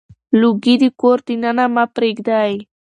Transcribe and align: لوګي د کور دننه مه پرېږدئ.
لوګي 0.39 0.75
د 0.81 0.83
کور 0.99 1.17
دننه 1.27 1.65
مه 1.73 1.83
پرېږدئ. 1.95 2.53